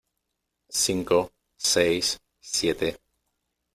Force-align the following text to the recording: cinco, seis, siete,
cinco, 0.71 1.31
seis, 1.55 2.19
siete, 2.39 2.99